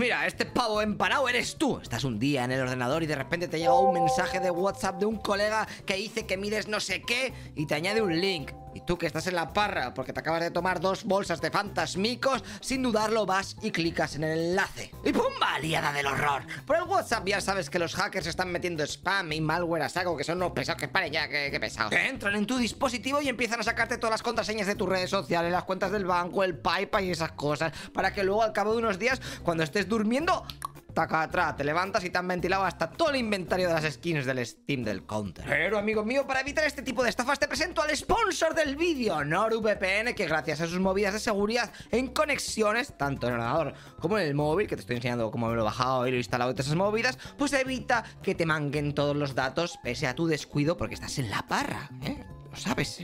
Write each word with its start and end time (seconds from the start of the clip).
mira, 0.00 0.26
este 0.26 0.46
pavo 0.46 0.80
empanado 0.80 1.28
eres 1.28 1.56
tú. 1.56 1.78
Estás 1.78 2.04
un 2.04 2.18
día 2.18 2.44
en 2.44 2.52
el 2.52 2.62
ordenador 2.62 3.02
y 3.02 3.06
de 3.06 3.14
repente 3.14 3.48
te 3.48 3.58
llega 3.58 3.78
un 3.78 3.92
mensaje 3.92 4.40
de 4.40 4.50
WhatsApp 4.50 4.98
de 4.98 5.04
un 5.04 5.18
colega 5.18 5.68
que 5.84 5.94
dice 5.94 6.24
que 6.24 6.38
mides 6.38 6.68
no 6.68 6.80
sé 6.80 7.02
qué 7.02 7.34
y 7.54 7.66
te 7.66 7.74
añade 7.74 8.00
un 8.00 8.18
link. 8.18 8.50
Y 8.74 8.80
tú 8.82 8.96
que 8.96 9.06
estás 9.06 9.26
en 9.26 9.34
la 9.34 9.52
parra 9.52 9.94
porque 9.94 10.12
te 10.12 10.20
acabas 10.20 10.40
de 10.40 10.50
tomar 10.50 10.80
dos 10.80 11.04
bolsas 11.04 11.40
de 11.40 11.50
fantasmicos, 11.50 12.44
sin 12.60 12.82
dudarlo 12.82 13.26
vas 13.26 13.56
y 13.62 13.70
clicas 13.70 14.14
en 14.16 14.24
el 14.24 14.38
enlace. 14.38 14.92
Y 15.04 15.12
¡pumba! 15.12 15.58
Liada 15.60 15.92
del 15.92 16.06
horror. 16.06 16.42
Por 16.66 16.76
el 16.76 16.84
WhatsApp 16.84 17.26
ya 17.26 17.40
sabes 17.40 17.68
que 17.68 17.78
los 17.78 17.94
hackers 17.94 18.26
están 18.26 18.50
metiendo 18.50 18.82
spam 18.84 19.32
y 19.32 19.40
malware 19.40 19.82
a 19.82 19.88
saco, 19.88 20.16
que 20.16 20.24
son 20.24 20.38
unos 20.38 20.52
pesados 20.52 20.80
que 20.80 20.88
paren 20.88 21.12
ya, 21.12 21.28
que, 21.28 21.58
pesados. 21.60 21.90
Que 21.90 22.08
entran 22.08 22.34
en 22.36 22.46
tu 22.46 22.56
dispositivo 22.56 23.20
y 23.20 23.28
empiezan 23.28 23.60
a 23.60 23.62
sacarte 23.62 23.98
todas 23.98 24.12
las 24.12 24.22
contraseñas 24.22 24.66
de 24.66 24.74
tus 24.74 24.88
redes 24.88 25.10
sociales, 25.10 25.52
las 25.52 25.64
cuentas 25.64 25.90
del 25.90 26.04
banco, 26.04 26.44
el 26.44 26.56
PayPal 26.56 27.04
y 27.04 27.10
esas 27.10 27.32
cosas, 27.32 27.72
para 27.92 28.12
que 28.12 28.24
luego 28.24 28.42
al 28.42 28.52
cabo 28.52 28.72
de 28.72 28.78
unos 28.78 28.98
días, 28.98 29.20
cuando 29.42 29.64
estés 29.64 29.88
durmiendo, 29.88 30.44
taca 30.92 31.22
atrás, 31.22 31.56
te 31.56 31.64
levantas 31.64 32.04
y 32.04 32.10
te 32.10 32.18
han 32.18 32.28
ventilado 32.28 32.64
hasta 32.64 32.90
todo 32.90 33.10
el 33.10 33.16
inventario 33.16 33.68
de 33.68 33.74
las 33.74 33.92
skins 33.92 34.26
del 34.26 34.44
Steam 34.44 34.84
del 34.84 35.04
Counter. 35.04 35.44
Pero, 35.46 35.78
amigo 35.78 36.04
mío, 36.04 36.26
para 36.26 36.40
evitar 36.40 36.64
este 36.64 36.82
tipo 36.82 37.02
de 37.02 37.10
estafas 37.10 37.38
te 37.38 37.48
presento 37.48 37.82
al 37.82 37.94
sponsor 37.96 38.54
del 38.54 38.76
vídeo, 38.76 39.24
NordVPN, 39.24 40.14
que 40.14 40.26
gracias 40.26 40.60
a 40.60 40.66
sus 40.66 40.80
movidas 40.80 41.12
de 41.12 41.20
seguridad 41.20 41.72
en 41.90 42.08
conexiones, 42.08 42.96
tanto 42.96 43.26
en 43.26 43.34
el 43.34 43.40
ordenador 43.40 43.74
como 43.98 44.18
en 44.18 44.26
el 44.26 44.34
móvil, 44.34 44.66
que 44.66 44.76
te 44.76 44.80
estoy 44.80 44.96
enseñando 44.96 45.30
cómo 45.30 45.48
me 45.48 45.54
lo 45.54 45.62
he 45.62 45.64
bajado 45.64 46.06
y 46.06 46.10
lo 46.10 46.16
he 46.16 46.20
instalado 46.20 46.50
y 46.50 46.54
todas 46.54 46.66
esas 46.66 46.76
movidas, 46.76 47.18
pues 47.36 47.52
evita 47.52 48.04
que 48.22 48.34
te 48.34 48.46
manguen 48.46 48.94
todos 48.94 49.16
los 49.16 49.34
datos 49.34 49.78
pese 49.82 50.06
a 50.06 50.14
tu 50.14 50.26
descuido 50.26 50.76
porque 50.76 50.94
estás 50.94 51.18
en 51.18 51.30
la 51.30 51.42
parra, 51.46 51.90
¿eh? 52.02 52.24
Lo 52.50 52.56
sabes. 52.56 53.00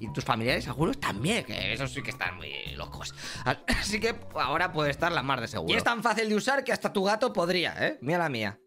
Y, 0.00 0.12
tus 0.12 0.24
familiares, 0.24 0.68
algunos 0.68 0.98
también, 0.98 1.44
que 1.44 1.72
esos 1.72 1.92
sí 1.92 2.02
que 2.02 2.10
están 2.10 2.36
muy 2.36 2.52
locos. 2.76 3.14
Así 3.80 4.00
que 4.00 4.14
ahora 4.34 4.72
puede 4.72 4.90
estar 4.90 5.12
la 5.12 5.22
mar 5.22 5.40
de 5.40 5.48
seguro. 5.48 5.72
Y 5.72 5.76
es 5.76 5.84
tan 5.84 6.02
fácil 6.02 6.28
de 6.28 6.34
usar 6.34 6.64
que 6.64 6.72
hasta 6.72 6.92
tu 6.92 7.04
gato 7.04 7.32
podría, 7.32 7.74
¿eh? 7.78 7.98
Mira 8.00 8.18
la 8.18 8.28
mía. 8.28 8.58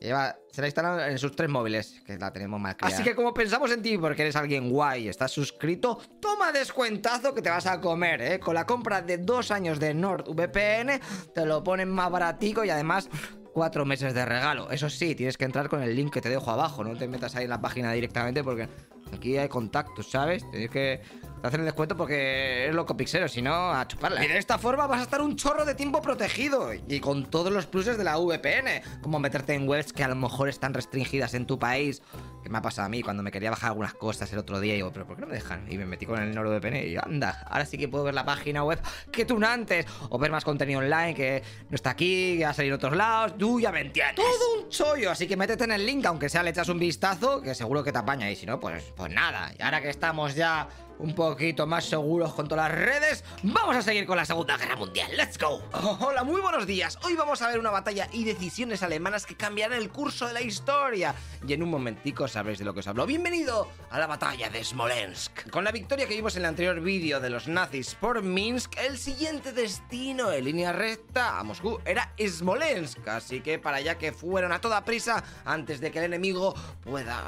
Lleva, 0.00 0.36
se 0.52 0.60
la 0.60 0.68
instalan 0.68 1.10
en 1.10 1.18
sus 1.18 1.34
tres 1.34 1.48
móviles, 1.48 2.00
que 2.06 2.16
la 2.18 2.32
tenemos 2.32 2.60
más 2.60 2.76
Así 2.82 3.02
que 3.02 3.16
como 3.16 3.34
pensamos 3.34 3.72
en 3.72 3.82
ti 3.82 3.98
porque 3.98 4.22
eres 4.22 4.36
alguien 4.36 4.70
guay 4.70 5.06
y 5.06 5.08
estás 5.08 5.32
suscrito, 5.32 6.00
toma 6.20 6.52
descuentazo 6.52 7.34
que 7.34 7.42
te 7.42 7.50
vas 7.50 7.66
a 7.66 7.80
comer, 7.80 8.22
¿eh? 8.22 8.38
Con 8.38 8.54
la 8.54 8.64
compra 8.64 9.02
de 9.02 9.18
dos 9.18 9.50
años 9.50 9.80
de 9.80 9.94
NordVPN, 9.94 11.00
te 11.34 11.44
lo 11.44 11.64
ponen 11.64 11.90
más 11.90 12.10
baratico 12.12 12.64
y 12.64 12.70
además 12.70 13.08
cuatro 13.52 13.84
meses 13.84 14.14
de 14.14 14.24
regalo. 14.24 14.70
Eso 14.70 14.88
sí, 14.90 15.14
tienes 15.14 15.36
que 15.36 15.44
entrar 15.44 15.68
con 15.68 15.82
el 15.82 15.94
link 15.94 16.12
que 16.12 16.20
te 16.20 16.28
dejo 16.28 16.50
abajo, 16.50 16.84
no 16.84 16.96
te 16.96 17.08
metas 17.08 17.34
ahí 17.36 17.44
en 17.44 17.50
la 17.50 17.60
página 17.60 17.92
directamente 17.92 18.42
porque 18.44 18.68
aquí 19.12 19.36
hay 19.36 19.48
contactos, 19.48 20.10
¿sabes? 20.10 20.48
Tienes 20.50 20.70
que 20.70 21.00
hacer 21.42 21.60
el 21.60 21.66
descuento 21.66 21.96
porque 21.96 22.68
es 22.68 22.74
loco 22.74 22.96
pixero, 22.96 23.28
si 23.28 23.42
no, 23.42 23.72
a 23.72 23.86
chuparla. 23.86 24.24
Y 24.24 24.28
de 24.28 24.38
esta 24.38 24.58
forma 24.58 24.86
vas 24.86 25.00
a 25.00 25.02
estar 25.04 25.20
un 25.22 25.36
chorro 25.36 25.64
de 25.64 25.74
tiempo 25.74 26.00
protegido 26.02 26.72
y 26.74 27.00
con 27.00 27.26
todos 27.26 27.52
los 27.52 27.66
pluses 27.66 27.98
de 27.98 28.04
la 28.04 28.18
VPN, 28.18 29.00
como 29.02 29.18
meterte 29.18 29.54
en 29.54 29.68
webs 29.68 29.92
que 29.92 30.04
a 30.04 30.08
lo 30.08 30.16
mejor 30.16 30.48
están 30.48 30.74
restringidas 30.74 31.34
en 31.34 31.46
tu 31.46 31.58
país, 31.58 32.02
que 32.48 32.52
me 32.52 32.58
ha 32.58 32.62
pasado 32.62 32.86
a 32.86 32.88
mí 32.88 33.02
cuando 33.02 33.22
me 33.22 33.30
quería 33.30 33.50
bajar 33.50 33.68
algunas 33.68 33.94
cosas 33.94 34.32
el 34.32 34.38
otro 34.38 34.58
día 34.58 34.72
y 34.72 34.76
digo, 34.76 34.90
pero 34.92 35.06
¿por 35.06 35.16
qué 35.16 35.22
no 35.22 35.28
me 35.28 35.34
dejan? 35.34 35.70
Y 35.70 35.76
me 35.76 35.86
metí 35.86 36.06
con 36.06 36.20
el 36.20 36.34
NordVPN 36.34 36.76
y 36.88 36.96
anda, 36.96 37.44
ahora 37.48 37.66
sí 37.66 37.76
que 37.78 37.88
puedo 37.88 38.04
ver 38.04 38.14
la 38.14 38.24
página 38.24 38.64
web 38.64 38.80
que 39.12 39.24
tú 39.24 39.38
antes, 39.44 39.86
o 40.08 40.18
ver 40.18 40.30
más 40.30 40.44
contenido 40.44 40.80
online 40.80 41.14
que 41.14 41.42
no 41.68 41.74
está 41.74 41.90
aquí, 41.90 42.38
que 42.38 42.44
va 42.44 42.50
a 42.50 42.54
salir 42.54 42.70
en 42.70 42.76
otros 42.76 42.96
lados, 42.96 43.34
ya 43.60 43.70
me 43.70 43.80
entiendes. 43.80 44.16
Todo 44.16 44.62
un 44.62 44.68
chollo, 44.68 45.10
así 45.10 45.26
que 45.26 45.36
métete 45.36 45.64
en 45.64 45.72
el 45.72 45.84
link, 45.84 46.04
aunque 46.06 46.28
sea 46.28 46.42
le 46.42 46.50
echas 46.50 46.68
un 46.68 46.78
vistazo, 46.78 47.42
que 47.42 47.54
seguro 47.54 47.84
que 47.84 47.92
te 47.92 47.98
apaña. 47.98 48.30
Y 48.30 48.36
si 48.36 48.46
no, 48.46 48.58
pues, 48.58 48.82
pues 48.96 49.12
nada. 49.12 49.52
Y 49.58 49.62
ahora 49.62 49.80
que 49.80 49.90
estamos 49.90 50.34
ya 50.34 50.68
un 50.98 51.14
poquito 51.14 51.66
más 51.66 51.84
seguros 51.84 52.34
con 52.34 52.48
todas 52.48 52.70
las 52.70 52.78
redes, 52.78 53.24
vamos 53.42 53.76
a 53.76 53.82
seguir 53.82 54.06
con 54.06 54.16
la 54.16 54.24
Segunda 54.24 54.56
Guerra 54.56 54.76
Mundial. 54.76 55.10
¡Let's 55.16 55.38
go! 55.38 55.62
hola, 56.00 56.24
muy 56.24 56.40
buenos 56.40 56.66
días. 56.66 56.98
Hoy 57.04 57.14
vamos 57.14 57.40
a 57.42 57.48
ver 57.48 57.58
una 57.58 57.70
batalla 57.70 58.08
y 58.12 58.24
decisiones 58.24 58.82
alemanas 58.82 59.26
que 59.26 59.36
cambiarán 59.36 59.78
el 59.78 59.90
curso 59.90 60.26
de 60.26 60.32
la 60.32 60.40
historia. 60.40 61.14
Y 61.46 61.52
en 61.52 61.62
un 61.62 61.70
momentico 61.70 62.26
sabréis 62.38 62.60
de 62.60 62.64
lo 62.64 62.72
que 62.72 62.78
os 62.78 62.86
hablo. 62.86 63.04
Bienvenido 63.04 63.68
a 63.90 63.98
la 63.98 64.06
batalla 64.06 64.48
de 64.48 64.62
Smolensk. 64.62 65.50
Con 65.50 65.64
la 65.64 65.72
victoria 65.72 66.06
que 66.06 66.14
vimos 66.14 66.36
en 66.36 66.42
el 66.42 66.46
anterior 66.46 66.80
vídeo 66.80 67.18
de 67.18 67.30
los 67.30 67.48
nazis 67.48 67.96
por 67.96 68.22
Minsk, 68.22 68.76
el 68.78 68.96
siguiente 68.96 69.50
destino 69.50 70.30
en 70.30 70.44
línea 70.44 70.72
recta 70.72 71.40
a 71.40 71.42
Moscú 71.42 71.80
era 71.84 72.14
Smolensk. 72.16 73.08
Así 73.08 73.40
que 73.40 73.58
para 73.58 73.78
allá 73.78 73.98
que 73.98 74.12
fueron 74.12 74.52
a 74.52 74.60
toda 74.60 74.84
prisa 74.84 75.24
antes 75.44 75.80
de 75.80 75.90
que 75.90 75.98
el 75.98 76.04
enemigo 76.04 76.54
pueda 76.84 77.24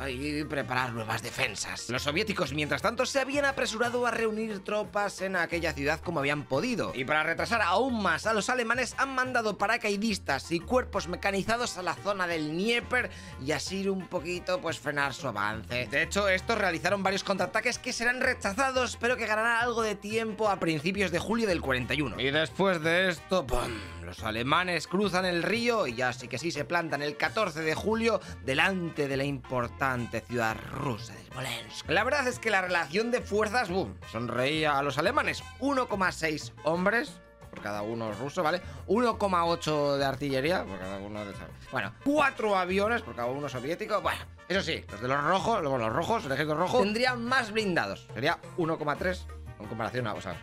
preparar 0.49 0.93
nuevas 0.93 1.25
defensas. 1.25 1.91
Los 1.91 2.03
soviéticos, 2.03 2.53
mientras 2.53 2.81
tanto, 2.81 3.04
se 3.04 3.19
habían 3.19 3.47
apresurado 3.47 4.06
a 4.06 4.12
reunir 4.12 4.60
tropas 4.60 5.22
en 5.22 5.34
aquella 5.34 5.72
ciudad 5.72 5.99
como 5.99 6.20
habían 6.20 6.44
podido. 6.44 6.93
Y 6.94 7.04
para 7.04 7.25
retrasar 7.25 7.62
aún 7.62 8.00
más 8.00 8.26
a 8.26 8.32
los 8.32 8.49
alemanes 8.49 8.94
han 8.97 9.12
mandado 9.16 9.59
paracaidistas 9.59 10.53
y 10.53 10.60
cuerpos 10.60 11.09
mecanizados 11.09 11.78
a 11.78 11.82
la 11.82 11.97
zona 11.97 12.28
del 12.28 12.50
Dnieper 12.50 13.10
y 13.44 13.50
así 13.50 13.88
un 13.88 14.06
poquito 14.06 14.60
pues 14.60 14.78
su 15.12 15.28
avance. 15.28 15.87
De 15.87 16.03
hecho, 16.03 16.28
estos 16.28 16.59
realizaron 16.59 17.03
varios 17.03 17.25
contraataques 17.25 17.78
que 17.78 17.93
serán 17.93 18.21
rechazados, 18.21 18.97
pero 19.00 19.16
que 19.16 19.27
ganarán 19.27 19.62
algo 19.62 19.83
de 19.83 19.94
tiempo 19.94 20.49
a 20.49 20.61
principios 20.61 21.11
de 21.11 21.19
julio 21.19 21.47
del 21.47 21.61
41. 21.61 22.21
Y 22.21 22.31
después 22.31 22.83
de 22.83 23.09
esto, 23.09 23.47
¡pum! 23.47 23.72
Los 24.05 24.22
alemanes 24.25 24.87
cruzan 24.87 25.25
el 25.25 25.43
río 25.43 25.87
y 25.87 25.94
ya 25.94 26.12
sí 26.12 26.27
que 26.27 26.38
sí 26.38 26.50
se 26.50 26.65
plantan 26.65 27.00
el 27.00 27.16
14 27.16 27.61
de 27.61 27.75
julio 27.75 28.21
delante 28.44 29.06
de 29.06 29.16
la 29.16 29.25
importante 29.25 30.21
ciudad 30.21 30.56
rusa 30.72 31.15
de 31.15 31.25
Smolensk. 31.27 31.88
La 31.88 32.05
verdad 32.05 32.27
es 32.27 32.38
que 32.38 32.50
la 32.50 32.61
relación 32.61 33.11
de 33.11 33.21
fuerzas, 33.21 33.69
sonreía 34.11 34.78
a 34.78 34.82
los 34.82 34.99
alemanes. 34.99 35.44
1,6 35.61 36.53
hombres 36.65 37.21
por 37.50 37.61
cada 37.61 37.83
uno 37.83 38.12
ruso, 38.12 38.43
¿vale? 38.43 38.62
1,8 38.87 39.97
de 39.97 40.05
artillería 40.05 40.65
por 40.65 40.78
cada 40.78 40.99
uno 40.99 41.25
de... 41.25 41.33
Bueno, 41.72 41.93
4 42.05 42.56
aviones 42.56 43.03
por 43.03 43.15
cada 43.15 43.28
uno 43.28 43.49
soviético. 43.49 44.00
Bueno, 44.00 44.21
eso 44.49 44.62
sí, 44.62 44.84
los 44.91 45.00
de 45.00 45.09
los 45.09 45.22
rojos, 45.22 45.61
luego 45.61 45.78
los 45.78 45.93
rojos, 45.93 46.25
el 46.25 46.33
ejército 46.33 46.56
rojo, 46.56 46.81
tendrían 46.81 47.25
más 47.25 47.53
blindados. 47.53 48.06
Sería 48.15 48.38
1,3 48.56 49.27
en 49.61 49.66
comparación 49.66 50.06
a... 50.06 50.15
O 50.15 50.21
sea, 50.21 50.34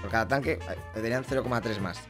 por 0.00 0.10
cada 0.10 0.28
tanque 0.28 0.52
eh, 0.52 0.76
tendrían 0.94 1.24
0,3 1.24 1.80
más 1.80 2.00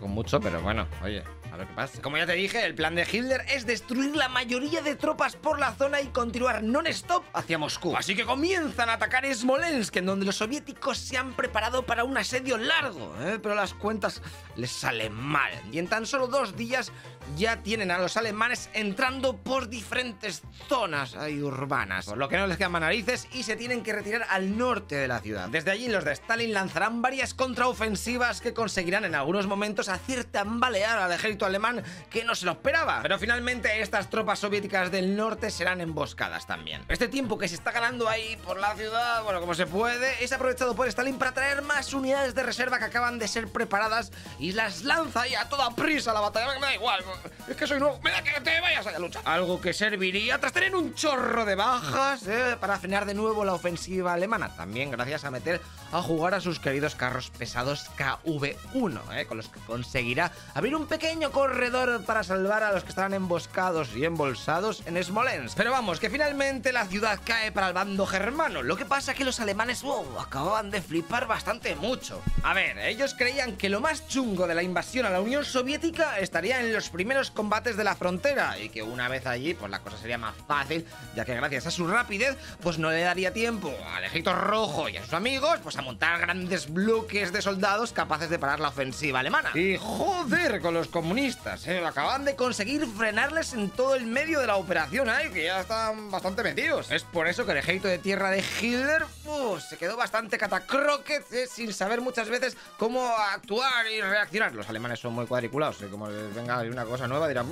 con 0.00 0.10
mucho, 0.10 0.40
pero 0.40 0.60
bueno, 0.60 0.86
oye, 1.02 1.22
a 1.54 1.56
ver 1.56 1.68
qué 1.68 1.74
pasa. 1.74 2.02
Como 2.02 2.16
ya 2.16 2.26
te 2.26 2.32
dije, 2.32 2.64
el 2.64 2.74
plan 2.74 2.96
de 2.96 3.06
Hitler 3.10 3.42
es 3.48 3.64
destruir 3.64 4.16
la 4.16 4.28
mayoría 4.28 4.82
de 4.82 4.96
tropas 4.96 5.36
por 5.36 5.60
la 5.60 5.72
zona 5.72 6.00
y 6.00 6.08
continuar 6.08 6.62
non-stop 6.62 7.24
hacia 7.32 7.58
Moscú. 7.58 7.96
Así 7.96 8.16
que 8.16 8.24
comienzan 8.24 8.88
a 8.90 8.94
atacar 8.94 9.24
Smolensk, 9.32 9.96
en 9.96 10.06
donde 10.06 10.26
los 10.26 10.36
soviéticos 10.36 10.98
se 10.98 11.16
han 11.16 11.32
preparado 11.32 11.86
para 11.86 12.02
un 12.02 12.18
asedio 12.18 12.58
largo, 12.58 13.14
¿eh? 13.20 13.38
pero 13.40 13.54
las 13.54 13.72
cuentas 13.72 14.20
les 14.56 14.70
salen 14.70 15.14
mal. 15.14 15.52
Y 15.70 15.78
en 15.78 15.86
tan 15.86 16.06
solo 16.06 16.26
dos 16.26 16.56
días 16.56 16.90
ya 17.36 17.62
tienen 17.62 17.90
a 17.90 17.98
los 17.98 18.16
alemanes 18.16 18.70
entrando 18.72 19.36
por 19.36 19.68
diferentes 19.68 20.42
zonas 20.68 21.14
urbanas, 21.14 22.06
por 22.06 22.18
lo 22.18 22.28
que 22.28 22.36
no 22.36 22.46
les 22.46 22.56
quedan 22.56 22.72
narices 22.72 23.28
y 23.32 23.42
se 23.42 23.56
tienen 23.56 23.82
que 23.82 23.92
retirar 23.92 24.26
al 24.30 24.56
norte 24.56 24.96
de 24.96 25.08
la 25.08 25.20
ciudad. 25.20 25.48
Desde 25.48 25.70
allí 25.70 25.88
los 25.88 26.04
de 26.04 26.12
Stalin 26.12 26.52
lanzarán 26.52 27.02
varias 27.02 27.34
contraofensivas 27.34 28.40
que 28.40 28.52
conseguirán 28.54 29.04
en 29.04 29.14
algunos 29.14 29.46
momentos 29.46 29.88
hacer 29.88 30.24
tambalear 30.24 30.98
al 30.98 31.12
ejército 31.12 31.46
alemán 31.46 31.82
que 32.10 32.24
no 32.24 32.34
se 32.34 32.46
lo 32.46 32.52
esperaba. 32.52 33.00
Pero 33.02 33.18
finalmente 33.18 33.80
estas 33.80 34.10
tropas 34.10 34.38
soviéticas 34.38 34.90
del 34.90 35.16
norte 35.16 35.50
serán 35.50 35.80
emboscadas 35.80 36.46
también. 36.46 36.84
Este 36.88 37.08
tiempo 37.08 37.38
que 37.38 37.48
se 37.48 37.54
está 37.54 37.70
ganando 37.70 38.08
ahí 38.08 38.36
por 38.44 38.58
la 38.58 38.74
ciudad, 38.74 39.22
bueno, 39.22 39.40
como 39.40 39.54
se 39.54 39.66
puede, 39.66 40.22
es 40.24 40.32
aprovechado 40.32 40.74
por 40.74 40.86
Stalin 40.88 41.18
para 41.18 41.32
traer 41.32 41.62
más 41.62 41.92
unidades 41.94 42.34
de 42.34 42.42
reserva 42.42 42.78
que 42.78 42.84
acaban 42.84 43.18
de 43.18 43.28
ser 43.28 43.48
preparadas 43.48 44.12
y 44.38 44.52
las 44.52 44.82
lanza 44.82 45.22
ahí 45.22 45.34
a 45.34 45.48
toda 45.48 45.70
prisa 45.74 46.10
a 46.10 46.14
la 46.14 46.20
batalla. 46.20 46.54
Me 46.54 46.60
da 46.60 46.74
igual, 46.74 47.04
es 47.48 47.56
que 47.56 47.66
soy 47.66 47.78
nuevo, 47.78 47.98
me 48.02 48.10
da 48.10 48.22
que 48.22 48.40
te 48.40 48.60
vayas 48.60 48.86
a 48.86 48.92
la 48.92 48.98
lucha. 48.98 49.20
Algo 49.24 49.60
que 49.60 49.72
serviría 49.72 50.38
tras 50.38 50.52
tener 50.52 50.74
un 50.74 50.94
chorro 50.94 51.44
de 51.44 51.54
bajas 51.54 52.26
eh, 52.26 52.56
para 52.60 52.78
frenar 52.78 53.06
de 53.06 53.14
nuevo 53.14 53.44
la 53.44 53.54
ofensiva 53.54 54.12
alemana. 54.12 54.54
También 54.56 54.90
gracias 54.90 55.24
a 55.24 55.30
meter 55.30 55.60
a 55.92 56.02
jugar 56.02 56.34
a 56.34 56.40
sus 56.40 56.58
queridos 56.58 56.94
carros 56.94 57.30
pesados 57.30 57.90
KV-1, 57.96 59.00
eh, 59.14 59.26
con 59.26 59.36
los 59.36 59.48
que 59.48 59.60
conseguirá 59.60 60.32
abrir 60.54 60.74
un 60.74 60.86
pequeño 60.86 61.30
corredor 61.30 62.04
para 62.04 62.24
salvar 62.24 62.62
a 62.62 62.72
los 62.72 62.82
que 62.82 62.90
estarán 62.90 63.14
emboscados 63.14 63.94
y 63.94 64.04
embolsados 64.04 64.82
en 64.86 65.02
Smolensk. 65.02 65.56
Pero 65.56 65.70
vamos, 65.70 66.00
que 66.00 66.10
finalmente 66.10 66.72
la 66.72 66.86
ciudad 66.86 67.20
cae 67.24 67.52
para 67.52 67.68
el 67.68 67.74
bando 67.74 68.06
germano. 68.06 68.62
Lo 68.62 68.76
que 68.76 68.84
pasa 68.84 69.14
que 69.14 69.24
los 69.24 69.40
alemanes 69.40 69.82
wow, 69.82 70.18
acababan 70.18 70.70
de 70.70 70.82
flipar 70.82 71.26
bastante 71.26 71.76
mucho. 71.76 72.20
A 72.42 72.54
ver, 72.54 72.78
ellos 72.78 73.14
creían 73.16 73.56
que 73.56 73.68
lo 73.68 73.80
más 73.80 74.06
chungo 74.08 74.46
de 74.46 74.54
la 74.54 74.62
invasión 74.62 75.06
a 75.06 75.10
la 75.10 75.20
Unión 75.20 75.44
Soviética 75.44 76.18
estaría 76.18 76.60
en 76.60 76.72
los 76.72 76.90
primeros 77.04 77.30
combates 77.30 77.76
de 77.76 77.84
la 77.84 77.94
frontera 77.96 78.58
y 78.58 78.70
que 78.70 78.82
una 78.82 79.10
vez 79.10 79.26
allí 79.26 79.52
pues 79.52 79.70
la 79.70 79.80
cosa 79.80 79.98
sería 79.98 80.16
más 80.16 80.34
fácil, 80.48 80.86
ya 81.14 81.26
que 81.26 81.34
gracias 81.34 81.66
a 81.66 81.70
su 81.70 81.86
rapidez 81.86 82.34
pues 82.62 82.78
no 82.78 82.90
le 82.90 83.02
daría 83.02 83.30
tiempo 83.30 83.70
al 83.94 84.04
ejército 84.04 84.32
rojo 84.32 84.88
y 84.88 84.96
a 84.96 85.04
sus 85.04 85.12
amigos 85.12 85.58
pues 85.62 85.76
a 85.76 85.82
montar 85.82 86.18
grandes 86.18 86.72
bloques 86.72 87.30
de 87.30 87.42
soldados 87.42 87.92
capaces 87.92 88.30
de 88.30 88.38
parar 88.38 88.58
la 88.58 88.68
ofensiva 88.68 89.20
alemana. 89.20 89.50
Y 89.52 89.76
joder 89.78 90.62
con 90.62 90.72
los 90.72 90.88
comunistas. 90.88 91.66
¿eh? 91.66 91.84
Acaban 91.84 92.24
de 92.24 92.36
conseguir 92.36 92.86
frenarles 92.86 93.52
en 93.52 93.68
todo 93.68 93.96
el 93.96 94.06
medio 94.06 94.40
de 94.40 94.46
la 94.46 94.56
operación, 94.56 95.10
¿eh? 95.10 95.30
que 95.30 95.44
ya 95.44 95.60
están 95.60 96.10
bastante 96.10 96.42
metidos. 96.42 96.90
Es 96.90 97.02
por 97.02 97.28
eso 97.28 97.44
que 97.44 97.52
el 97.52 97.58
ejército 97.58 97.88
de 97.88 97.98
tierra 97.98 98.30
de 98.30 98.42
Hitler 98.62 99.04
uh, 99.26 99.58
se 99.58 99.76
quedó 99.76 99.98
bastante 99.98 100.38
catacroquet 100.38 101.30
¿eh? 101.32 101.46
sin 101.52 101.74
saber 101.74 102.00
muchas 102.00 102.30
veces 102.30 102.56
cómo 102.78 103.06
actuar 103.14 103.86
y 103.92 104.00
reaccionar. 104.00 104.54
Los 104.54 104.70
alemanes 104.70 105.00
son 105.00 105.12
muy 105.12 105.26
cuadriculados, 105.26 105.82
¿eh? 105.82 105.88
como 105.90 106.08
les 106.08 106.34
venga 106.34 106.62
una 106.62 106.84
cosa 106.84 106.93
nueva 107.08 107.28
dirán... 107.28 107.46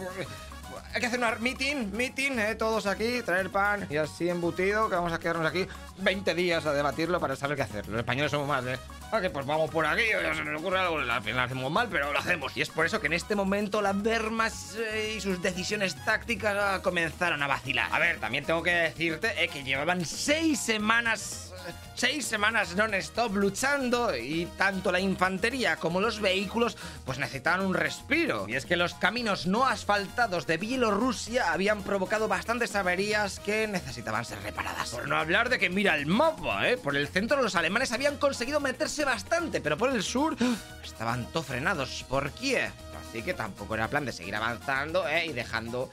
Hay 0.94 1.00
que 1.00 1.06
hacer 1.06 1.18
una 1.18 1.34
meeting, 1.36 1.90
meeting, 1.92 2.32
¿eh? 2.38 2.54
todos 2.54 2.86
aquí, 2.86 3.22
traer 3.22 3.48
pan 3.48 3.86
y 3.88 3.96
así 3.96 4.28
embutido, 4.28 4.90
que 4.90 4.94
vamos 4.94 5.12
a 5.12 5.18
quedarnos 5.18 5.46
aquí 5.46 5.66
20 5.98 6.34
días 6.34 6.66
a 6.66 6.72
debatirlo 6.74 7.18
para 7.18 7.34
saber 7.34 7.56
qué 7.56 7.62
hacer. 7.62 7.88
Los 7.88 8.00
españoles 8.00 8.30
somos 8.30 8.46
más, 8.46 8.64
¿eh? 8.66 8.78
Ah, 9.10 9.20
que 9.20 9.30
pues 9.30 9.46
vamos 9.46 9.70
por 9.70 9.86
aquí, 9.86 10.02
ya 10.10 10.34
se 10.34 10.44
nos 10.44 10.60
ocurre 10.60 10.80
algo, 10.80 10.98
al 10.98 11.22
final 11.22 11.40
hacemos 11.40 11.70
mal, 11.70 11.88
pero 11.90 12.12
lo 12.12 12.18
hacemos. 12.18 12.54
Y 12.56 12.62
es 12.62 12.68
por 12.68 12.84
eso 12.84 13.00
que 13.00 13.06
en 13.06 13.14
este 13.14 13.34
momento 13.34 13.80
la 13.80 13.92
Wehrmacht 13.92 14.76
eh, 14.78 15.14
y 15.16 15.20
sus 15.22 15.40
decisiones 15.40 15.96
tácticas 16.04 16.56
ah, 16.58 16.80
comenzaron 16.82 17.42
a 17.42 17.46
vacilar. 17.46 17.88
A 17.90 17.98
ver, 17.98 18.18
también 18.18 18.44
tengo 18.44 18.62
que 18.62 18.72
decirte 18.72 19.42
eh, 19.42 19.48
que 19.48 19.64
llevaban 19.64 20.04
seis 20.04 20.60
semanas 20.60 21.51
seis 21.94 22.26
semanas 22.26 22.74
non-stop 22.74 23.34
luchando 23.36 24.16
y 24.16 24.46
tanto 24.56 24.90
la 24.90 25.00
infantería 25.00 25.76
como 25.76 26.00
los 26.00 26.20
vehículos 26.20 26.76
pues 27.04 27.18
necesitaban 27.18 27.64
un 27.64 27.74
respiro. 27.74 28.46
Y 28.48 28.54
es 28.54 28.66
que 28.66 28.76
los 28.76 28.94
caminos 28.94 29.46
no 29.46 29.66
asfaltados 29.66 30.46
de 30.46 30.56
Bielorrusia 30.56 31.52
habían 31.52 31.82
provocado 31.82 32.28
bastantes 32.28 32.74
averías 32.74 33.40
que 33.40 33.68
necesitaban 33.68 34.24
ser 34.24 34.42
reparadas. 34.42 34.90
Por 34.90 35.08
no 35.08 35.16
hablar 35.16 35.48
de 35.48 35.58
que 35.58 35.70
mira 35.70 35.94
el 35.96 36.06
mapa, 36.06 36.68
¿eh? 36.68 36.76
Por 36.76 36.96
el 36.96 37.08
centro 37.08 37.42
los 37.42 37.56
alemanes 37.56 37.92
habían 37.92 38.16
conseguido 38.16 38.60
meterse 38.60 39.04
bastante, 39.04 39.60
pero 39.60 39.76
por 39.76 39.90
el 39.90 40.02
sur 40.02 40.36
estaban 40.82 41.26
todo 41.26 41.42
frenados 41.42 42.04
por 42.08 42.30
Kiev. 42.32 42.72
Así 43.08 43.22
que 43.22 43.34
tampoco 43.34 43.74
era 43.74 43.88
plan 43.88 44.06
de 44.06 44.12
seguir 44.12 44.34
avanzando, 44.34 45.06
¿eh? 45.06 45.26
Y 45.26 45.32
dejando 45.32 45.90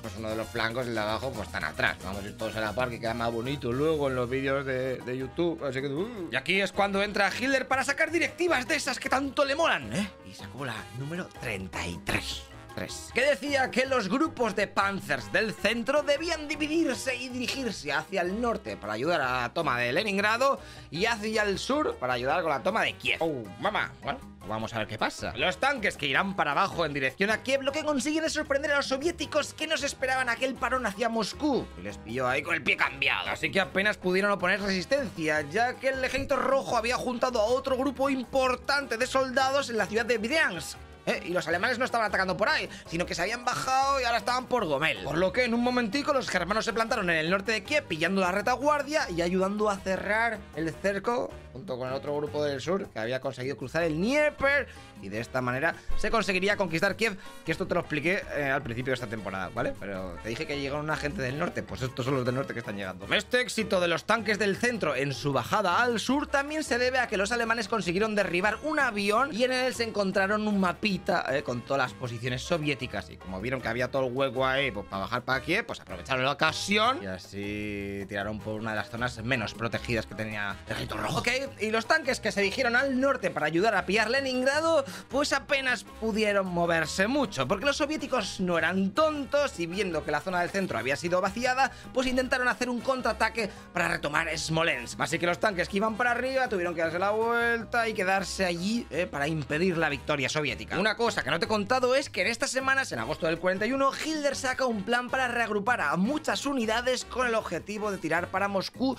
pues 0.00 0.14
uno 0.18 0.30
de 0.30 0.36
los 0.36 0.48
flancos, 0.48 0.86
el 0.86 0.94
de 0.94 1.00
abajo, 1.00 1.32
pues 1.34 1.48
tan 1.50 1.64
atrás. 1.64 1.96
Vamos 2.02 2.24
a 2.24 2.26
ir 2.26 2.36
todos 2.36 2.56
a 2.56 2.60
la 2.60 2.72
par, 2.72 2.90
que 2.90 3.00
queda 3.00 3.14
más 3.14 3.32
bonito 3.32 3.72
luego 3.72 4.08
en 4.08 4.16
los 4.16 4.28
vídeos 4.28 4.64
de, 4.64 4.98
de 4.98 5.18
YouTube. 5.18 5.62
Así 5.64 5.80
que, 5.80 5.88
uh. 5.88 6.28
Y 6.32 6.36
aquí 6.36 6.60
es 6.60 6.72
cuando 6.72 7.02
entra 7.02 7.30
Hitler 7.30 7.68
para 7.68 7.84
sacar 7.84 8.10
directivas 8.10 8.66
de 8.66 8.76
esas 8.76 8.98
que 8.98 9.08
tanto 9.08 9.44
le 9.44 9.54
molan, 9.54 9.92
¿eh? 9.92 10.10
Y 10.28 10.34
sacó 10.34 10.64
la 10.64 10.76
número 10.98 11.26
33. 11.40 12.42
3, 12.74 13.10
que 13.12 13.22
decía 13.22 13.70
que 13.70 13.84
los 13.86 14.08
grupos 14.08 14.54
de 14.54 14.68
panzers 14.68 15.32
del 15.32 15.52
centro 15.52 16.02
debían 16.02 16.46
dividirse 16.46 17.16
y 17.16 17.28
dirigirse 17.28 17.92
hacia 17.92 18.22
el 18.22 18.40
norte 18.40 18.76
para 18.76 18.92
ayudar 18.92 19.20
a 19.20 19.40
la 19.42 19.52
toma 19.52 19.78
de 19.78 19.92
Leningrado 19.92 20.60
y 20.90 21.06
hacia 21.06 21.42
el 21.42 21.58
sur 21.58 21.96
para 21.96 22.12
ayudar 22.14 22.42
con 22.42 22.50
la 22.50 22.62
toma 22.62 22.82
de 22.82 22.92
Kiev. 22.92 23.16
Oh, 23.20 23.42
mamá, 23.60 23.92
bueno, 24.02 24.20
vamos 24.50 24.74
a 24.74 24.78
ver 24.78 24.88
qué 24.88 24.98
pasa. 24.98 25.32
Los 25.36 25.58
tanques 25.58 25.96
que 25.96 26.06
irán 26.06 26.36
para 26.36 26.52
abajo 26.52 26.84
en 26.84 26.92
dirección 26.92 27.30
a 27.30 27.42
Kiev 27.42 27.62
lo 27.62 27.72
que 27.72 27.84
consiguen 27.84 28.24
es 28.24 28.32
sorprender 28.32 28.72
a 28.72 28.76
los 28.76 28.86
soviéticos 28.86 29.54
que 29.54 29.66
nos 29.66 29.82
esperaban 29.82 30.28
aquel 30.28 30.54
parón 30.54 30.84
hacia 30.84 31.08
Moscú 31.08 31.66
y 31.78 31.82
les 31.82 31.96
pilló 31.98 32.28
ahí 32.28 32.42
con 32.42 32.54
el 32.54 32.62
pie 32.62 32.76
cambiado. 32.76 33.30
Así 33.30 33.50
que 33.50 33.60
apenas 33.60 33.96
pudieron 33.96 34.30
oponer 34.30 34.60
resistencia, 34.60 35.40
ya 35.42 35.74
que 35.74 35.88
el 35.88 36.04
ejército 36.04 36.36
rojo 36.36 36.76
había 36.76 36.96
juntado 36.96 37.40
a 37.40 37.44
otro 37.44 37.76
grupo 37.76 38.10
importante 38.10 38.98
de 38.98 39.06
soldados 39.06 39.70
en 39.70 39.78
la 39.78 39.86
ciudad 39.86 40.04
de 40.04 40.18
Bryansk 40.18 40.76
¿eh? 41.06 41.22
Y 41.24 41.30
los 41.30 41.46
alemanes 41.48 41.78
no 41.78 41.84
estaban 41.84 42.06
atacando 42.06 42.36
por 42.36 42.48
ahí, 42.48 42.68
sino 42.86 43.06
que 43.06 43.14
se 43.14 43.22
habían 43.22 43.44
bajado 43.44 44.00
y 44.00 44.04
ahora 44.04 44.18
estaban 44.18 44.46
por 44.46 44.66
Gomel. 44.66 44.98
Por 45.04 45.18
lo 45.18 45.32
que 45.32 45.44
en 45.44 45.54
un 45.54 45.62
momentico 45.62 46.12
los 46.12 46.28
germanos 46.28 46.64
se 46.64 46.72
plantaron 46.72 47.10
en 47.10 47.16
el 47.16 47.30
norte 47.30 47.52
de 47.52 47.64
Kiev 47.64 47.84
pillando 47.84 48.20
la 48.20 48.32
retaguardia 48.32 49.08
y 49.10 49.22
ayudando 49.22 49.70
a 49.70 49.76
cerrar 49.76 50.38
el 50.56 50.72
cerco 50.72 51.30
junto 51.52 51.76
con 51.76 51.88
el 51.88 51.94
otro 51.94 52.16
grupo 52.16 52.44
del 52.44 52.60
sur 52.60 52.88
que 52.90 52.98
había 53.00 53.20
conseguido 53.20 53.56
cruzar 53.56 53.82
el 53.82 53.94
Dnieper 53.94 54.68
y 55.02 55.08
de 55.08 55.18
esta 55.18 55.40
manera 55.40 55.74
se 55.96 56.10
conseguiría 56.10 56.56
conquistar 56.56 56.94
Kiev, 56.94 57.16
que 57.44 57.50
esto 57.50 57.66
te 57.66 57.74
lo 57.74 57.80
expliqué 57.80 58.22
eh, 58.36 58.44
al 58.44 58.62
principio 58.62 58.92
de 58.92 58.94
esta 58.94 59.06
temporada, 59.06 59.50
¿vale? 59.52 59.74
Pero 59.80 60.16
te 60.22 60.28
dije 60.28 60.46
que 60.46 60.60
llegaron 60.60 60.84
una 60.84 60.96
gente 60.96 61.22
del 61.22 61.38
norte, 61.38 61.62
pues 61.62 61.82
estos 61.82 62.04
son 62.04 62.14
los 62.14 62.24
del 62.24 62.34
norte 62.34 62.52
que 62.52 62.60
están 62.60 62.76
llegando. 62.76 63.06
Este 63.12 63.40
éxito 63.40 63.80
de 63.80 63.88
los 63.88 64.04
tanques 64.04 64.38
del 64.38 64.56
centro 64.56 64.94
en 64.94 65.12
su 65.12 65.32
bajada 65.32 65.82
al 65.82 65.98
sur 65.98 66.26
también 66.26 66.62
se 66.62 66.78
debe 66.78 66.98
a 66.98 67.08
que 67.08 67.16
los 67.16 67.32
alemanes 67.32 67.66
consiguieron 67.66 68.14
derribar 68.14 68.58
un 68.62 68.78
avión 68.78 69.30
y 69.32 69.44
en 69.44 69.52
él 69.52 69.74
se 69.74 69.84
encontraron 69.84 70.46
un 70.46 70.60
mapita 70.60 70.89
eh, 70.96 71.42
con 71.44 71.60
todas 71.62 71.90
las 71.90 71.92
posiciones 71.92 72.42
soviéticas 72.42 73.10
y 73.10 73.16
como 73.16 73.40
vieron 73.40 73.60
que 73.60 73.68
había 73.68 73.90
todo 73.90 74.06
el 74.06 74.12
hueco 74.12 74.46
ahí 74.46 74.70
pues, 74.70 74.86
para 74.86 75.02
bajar 75.02 75.22
para 75.22 75.40
Kiev, 75.40 75.66
pues 75.66 75.80
aprovecharon 75.80 76.24
la 76.24 76.32
ocasión 76.32 76.98
y 77.02 77.06
así 77.06 78.04
tiraron 78.08 78.38
por 78.40 78.54
una 78.54 78.70
de 78.70 78.76
las 78.76 78.90
zonas 78.90 79.22
menos 79.22 79.54
protegidas 79.54 80.06
que 80.06 80.14
tenía 80.14 80.56
ejército 80.64 80.96
rojo. 80.96 81.18
Ok, 81.18 81.28
y 81.60 81.70
los 81.70 81.86
tanques 81.86 82.18
que 82.18 82.32
se 82.32 82.40
dirigieron 82.40 82.74
al 82.74 83.00
norte 83.00 83.30
para 83.30 83.46
ayudar 83.46 83.74
a 83.74 83.86
pillar 83.86 84.10
Leningrado 84.10 84.84
pues 85.08 85.32
apenas 85.32 85.84
pudieron 85.84 86.46
moverse 86.46 87.06
mucho, 87.06 87.46
porque 87.46 87.66
los 87.66 87.76
soviéticos 87.76 88.40
no 88.40 88.58
eran 88.58 88.90
tontos 88.90 89.58
y 89.60 89.66
viendo 89.66 90.04
que 90.04 90.10
la 90.10 90.20
zona 90.20 90.40
del 90.40 90.50
centro 90.50 90.78
había 90.78 90.96
sido 90.96 91.20
vaciada, 91.20 91.70
pues 91.92 92.06
intentaron 92.06 92.48
hacer 92.48 92.68
un 92.68 92.80
contraataque 92.80 93.50
para 93.72 93.88
retomar 93.88 94.28
Smolensk. 94.36 95.00
Así 95.00 95.18
que 95.18 95.26
los 95.26 95.38
tanques 95.38 95.68
que 95.68 95.76
iban 95.76 95.96
para 95.96 96.12
arriba 96.12 96.48
tuvieron 96.48 96.74
que 96.74 96.80
darse 96.80 96.98
la 96.98 97.10
vuelta 97.10 97.88
y 97.88 97.94
quedarse 97.94 98.44
allí 98.44 98.86
eh, 98.90 99.06
para 99.06 99.28
impedir 99.28 99.76
la 99.76 99.88
victoria 99.88 100.28
soviética. 100.28 100.79
Una 100.80 100.96
cosa 100.96 101.22
que 101.22 101.30
no 101.30 101.38
te 101.38 101.44
he 101.44 101.48
contado 101.48 101.94
es 101.94 102.08
que 102.08 102.22
en 102.22 102.28
estas 102.28 102.50
semanas, 102.50 102.90
en 102.90 103.00
agosto 103.00 103.26
del 103.26 103.38
41, 103.38 103.90
Hitler 104.02 104.34
saca 104.34 104.64
un 104.64 104.82
plan 104.82 105.10
para 105.10 105.28
reagrupar 105.28 105.82
a 105.82 105.94
muchas 105.96 106.46
unidades 106.46 107.04
con 107.04 107.26
el 107.26 107.34
objetivo 107.34 107.90
de 107.90 107.98
tirar 107.98 108.28
para 108.28 108.48
Moscú 108.48 108.96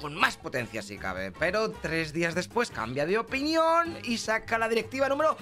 con 0.00 0.12
más 0.16 0.36
potencia 0.36 0.82
si 0.82 0.98
cabe. 0.98 1.30
Pero 1.30 1.70
tres 1.70 2.12
días 2.12 2.34
después 2.34 2.72
cambia 2.72 3.06
de 3.06 3.16
opinión 3.16 3.96
y 4.02 4.18
saca 4.18 4.58
la 4.58 4.68
directiva 4.68 5.08
número 5.08 5.36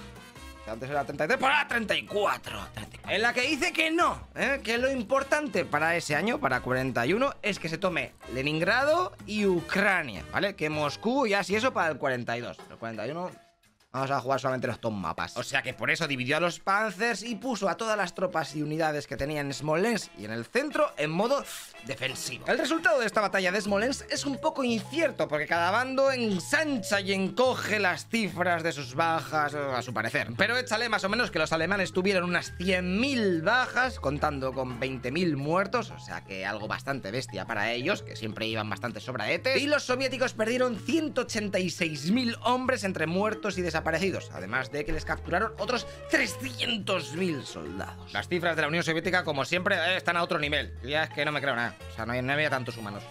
antes 0.70 0.90
era 0.90 1.06
33, 1.06 1.40
para 1.40 1.66
34, 1.66 2.60
34. 2.74 3.14
En 3.14 3.22
la 3.22 3.32
que 3.32 3.40
dice 3.40 3.72
que 3.72 3.90
no, 3.90 4.28
¿eh? 4.34 4.60
que 4.62 4.76
lo 4.76 4.90
importante 4.90 5.64
para 5.64 5.96
ese 5.96 6.14
año, 6.14 6.38
para 6.38 6.60
41, 6.60 7.36
es 7.40 7.58
que 7.58 7.70
se 7.70 7.78
tome 7.78 8.12
Leningrado 8.34 9.16
y 9.24 9.46
Ucrania, 9.46 10.22
¿vale? 10.30 10.54
Que 10.54 10.68
Moscú 10.68 11.26
y 11.26 11.32
así 11.32 11.56
eso 11.56 11.72
para 11.72 11.90
el 11.90 11.96
42. 11.96 12.58
El 12.68 12.76
41 12.76 13.47
Vamos 13.90 14.10
a 14.10 14.20
jugar 14.20 14.38
solamente 14.38 14.66
los 14.66 14.78
dos 14.82 14.92
mapas. 14.92 15.34
O 15.38 15.42
sea 15.42 15.62
que 15.62 15.72
por 15.72 15.90
eso 15.90 16.06
dividió 16.06 16.36
a 16.36 16.40
los 16.40 16.60
Panzers 16.60 17.22
y 17.22 17.36
puso 17.36 17.70
a 17.70 17.78
todas 17.78 17.96
las 17.96 18.14
tropas 18.14 18.54
y 18.54 18.60
unidades 18.60 19.06
que 19.06 19.16
tenía 19.16 19.40
en 19.40 19.50
Smolensk 19.50 20.10
y 20.18 20.26
en 20.26 20.30
el 20.30 20.44
centro 20.44 20.92
en 20.98 21.10
modo 21.10 21.42
defensivo. 21.86 22.44
El 22.48 22.58
resultado 22.58 23.00
de 23.00 23.06
esta 23.06 23.22
batalla 23.22 23.50
de 23.50 23.58
Smolensk 23.58 24.04
es 24.12 24.26
un 24.26 24.38
poco 24.42 24.62
incierto 24.62 25.26
porque 25.26 25.46
cada 25.46 25.70
bando 25.70 26.12
ensancha 26.12 27.00
y 27.00 27.14
encoge 27.14 27.78
las 27.78 28.06
cifras 28.08 28.62
de 28.62 28.72
sus 28.72 28.94
bajas 28.94 29.54
a 29.54 29.80
su 29.80 29.94
parecer. 29.94 30.28
Pero 30.36 30.58
échale 30.58 30.90
más 30.90 31.04
o 31.04 31.08
menos 31.08 31.30
que 31.30 31.38
los 31.38 31.54
alemanes 31.54 31.92
tuvieron 31.92 32.24
unas 32.24 32.52
100.000 32.58 33.42
bajas 33.42 33.98
contando 34.00 34.52
con 34.52 34.78
20.000 34.78 35.34
muertos, 35.36 35.92
o 35.92 35.98
sea 35.98 36.22
que 36.24 36.44
algo 36.44 36.68
bastante 36.68 37.10
bestia 37.10 37.46
para 37.46 37.72
ellos, 37.72 38.02
que 38.02 38.16
siempre 38.16 38.46
iban 38.46 38.68
bastante 38.68 39.00
sobraetes. 39.00 39.62
Y 39.62 39.66
los 39.66 39.84
soviéticos 39.84 40.34
perdieron 40.34 40.78
186.000 40.78 42.38
hombres 42.42 42.84
entre 42.84 43.06
muertos 43.06 43.56
y 43.56 43.62
desaparecidos 43.62 43.78
además 44.32 44.70
de 44.70 44.84
que 44.84 44.92
les 44.92 45.04
capturaron 45.04 45.52
otros 45.58 45.86
300.000 46.10 47.42
soldados. 47.42 48.12
Las 48.12 48.28
cifras 48.28 48.56
de 48.56 48.62
la 48.62 48.68
Unión 48.68 48.84
Soviética, 48.84 49.24
como 49.24 49.44
siempre, 49.44 49.76
eh, 49.76 49.96
están 49.96 50.16
a 50.16 50.22
otro 50.22 50.38
nivel. 50.38 50.74
Ya 50.82 51.04
es 51.04 51.10
que 51.10 51.24
no 51.24 51.32
me 51.32 51.40
creo 51.40 51.54
nada. 51.54 51.76
O 51.92 51.94
sea, 51.94 52.06
no 52.06 52.32
había 52.32 52.50
tantos 52.50 52.76
humanos. 52.76 53.02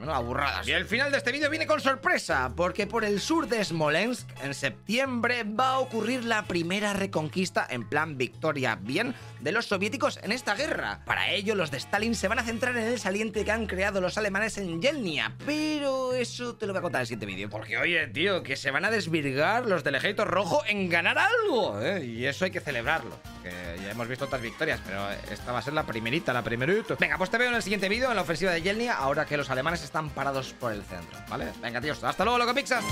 No, 0.00 0.12
aburradas. 0.12 0.66
Y 0.66 0.72
el 0.72 0.84
final 0.84 1.12
de 1.12 1.18
este 1.18 1.30
vídeo 1.30 1.48
viene 1.48 1.64
con 1.66 1.80
sorpresa, 1.80 2.52
porque 2.56 2.88
por 2.88 3.04
el 3.04 3.20
sur 3.20 3.46
de 3.46 3.64
Smolensk, 3.64 4.28
en 4.42 4.52
septiembre, 4.52 5.44
va 5.44 5.74
a 5.74 5.78
ocurrir 5.78 6.24
la 6.24 6.42
primera 6.42 6.92
reconquista 6.92 7.64
en 7.70 7.88
plan 7.88 8.18
victoria 8.18 8.74
bien 8.74 9.14
de 9.38 9.52
los 9.52 9.66
soviéticos 9.66 10.18
en 10.24 10.32
esta 10.32 10.56
guerra. 10.56 11.02
Para 11.06 11.30
ello, 11.30 11.54
los 11.54 11.70
de 11.70 11.76
Stalin 11.76 12.16
se 12.16 12.26
van 12.26 12.40
a 12.40 12.42
centrar 12.42 12.76
en 12.76 12.88
el 12.88 12.98
saliente 12.98 13.44
que 13.44 13.52
han 13.52 13.66
creado 13.66 14.00
los 14.00 14.18
alemanes 14.18 14.58
en 14.58 14.82
Yelnia, 14.82 15.36
pero 15.46 16.14
eso 16.14 16.56
te 16.56 16.66
lo 16.66 16.72
voy 16.72 16.80
a 16.80 16.82
contar 16.82 16.98
en 16.98 17.02
el 17.02 17.06
siguiente 17.06 17.26
vídeo. 17.26 17.48
Porque, 17.48 17.78
oye, 17.78 18.08
tío, 18.08 18.42
que 18.42 18.56
se 18.56 18.72
van 18.72 18.84
a 18.84 18.90
desvirgar 18.90 19.66
los 19.66 19.84
del 19.84 19.94
ejército 19.94 20.24
rojo 20.24 20.64
en 20.66 20.88
ganar 20.88 21.16
algo, 21.16 21.80
¿eh? 21.80 22.04
Y 22.04 22.26
eso 22.26 22.44
hay 22.44 22.50
que 22.50 22.60
celebrarlo. 22.60 23.20
Que 23.44 23.50
ya 23.80 23.92
hemos 23.92 24.08
visto 24.08 24.24
otras 24.24 24.42
victorias, 24.42 24.80
pero 24.84 25.08
esta 25.30 25.52
va 25.52 25.60
a 25.60 25.62
ser 25.62 25.74
la 25.74 25.84
primerita, 25.84 26.32
la 26.32 26.42
primerita. 26.42 26.96
Venga, 26.98 27.18
pues 27.18 27.30
te 27.30 27.38
veo 27.38 27.50
en 27.50 27.54
el 27.54 27.62
siguiente 27.62 27.88
vídeo, 27.88 28.10
en 28.10 28.16
la 28.16 28.22
ofensiva 28.22 28.50
de 28.50 28.62
Yelnia, 28.62 28.94
ahora 28.94 29.26
que 29.26 29.36
los 29.36 29.48
alemanes 29.48 29.61
están 29.70 30.10
parados 30.10 30.52
por 30.54 30.72
el 30.72 30.82
centro, 30.82 31.18
¿vale? 31.30 31.52
Venga, 31.62 31.80
tíos, 31.80 32.02
hasta 32.02 32.24
luego, 32.24 32.38
loco 32.38 32.52
pixas. 32.52 32.84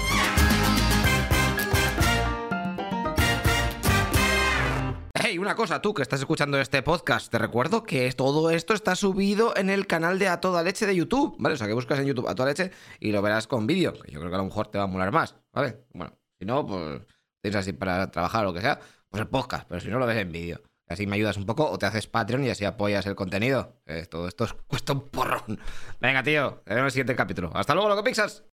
Hey, 5.14 5.36
una 5.38 5.56
cosa, 5.56 5.82
tú 5.82 5.92
que 5.92 6.02
estás 6.02 6.20
escuchando 6.20 6.60
este 6.60 6.82
podcast, 6.82 7.30
te 7.30 7.38
recuerdo 7.38 7.82
que 7.82 8.10
todo 8.12 8.50
esto 8.50 8.72
está 8.72 8.94
subido 8.94 9.54
en 9.56 9.68
el 9.68 9.86
canal 9.86 10.18
de 10.18 10.28
A 10.28 10.40
Toda 10.40 10.62
Leche 10.62 10.86
de 10.86 10.94
YouTube, 10.94 11.34
¿vale? 11.38 11.54
O 11.54 11.58
sea, 11.58 11.66
que 11.66 11.74
buscas 11.74 11.98
en 11.98 12.06
YouTube 12.06 12.28
A 12.28 12.34
Toda 12.36 12.48
Leche 12.48 12.70
y 13.00 13.10
lo 13.10 13.20
verás 13.20 13.46
con 13.46 13.66
vídeo, 13.66 13.92
yo 14.08 14.20
creo 14.20 14.30
que 14.30 14.36
a 14.36 14.38
lo 14.38 14.44
mejor 14.44 14.68
te 14.68 14.78
va 14.78 14.84
a 14.84 14.86
molar 14.86 15.10
más, 15.10 15.34
¿vale? 15.52 15.84
Bueno, 15.92 16.16
si 16.38 16.46
no, 16.46 16.64
pues 16.64 17.02
tienes 17.42 17.60
así 17.60 17.72
para 17.72 18.10
trabajar 18.10 18.44
o 18.44 18.48
lo 18.48 18.54
que 18.54 18.60
sea, 18.60 18.78
pues 19.08 19.20
el 19.20 19.28
podcast, 19.28 19.66
pero 19.68 19.80
si 19.80 19.88
no 19.88 19.98
lo 19.98 20.06
ves 20.06 20.18
en 20.18 20.30
vídeo. 20.30 20.62
Así 20.90 21.06
me 21.06 21.14
ayudas 21.14 21.36
un 21.36 21.46
poco 21.46 21.70
o 21.70 21.78
te 21.78 21.86
haces 21.86 22.08
Patreon 22.08 22.44
y 22.44 22.50
así 22.50 22.64
apoyas 22.64 23.06
el 23.06 23.14
contenido. 23.14 23.76
todo 24.10 24.26
esto 24.26 24.44
cuesta 24.66 24.92
un 24.92 25.08
porrón. 25.08 25.60
Venga, 26.00 26.24
tío, 26.24 26.62
te 26.64 26.74
vemos 26.74 26.80
en 26.80 26.84
el 26.86 26.90
siguiente 26.90 27.14
capítulo. 27.14 27.52
Hasta 27.54 27.74
luego, 27.74 27.88
loco 27.88 28.02
Pixas. 28.02 28.42